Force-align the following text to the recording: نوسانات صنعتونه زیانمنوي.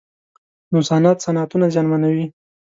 نوسانات 0.73 1.17
صنعتونه 1.25 1.65
زیانمنوي. 1.73 2.25